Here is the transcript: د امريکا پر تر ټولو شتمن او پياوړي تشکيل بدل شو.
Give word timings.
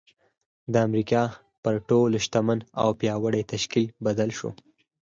د 0.73 0.75
امريکا 0.87 1.23
پر 1.63 1.75
تر 1.77 1.83
ټولو 1.89 2.15
شتمن 2.25 2.59
او 2.81 2.89
پياوړي 2.99 3.41
تشکيل 3.53 3.87
بدل 4.05 4.29
شو. 4.37 4.49